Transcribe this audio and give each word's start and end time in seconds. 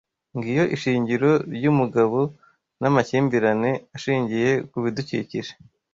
Ngiyo 0.37 0.63
ishingiro 0.75 1.31
ryumugabo 1.55 2.19
namakimbirane 2.79 3.71
ashingiye 3.95 4.51
kubidukikije: 4.69 5.51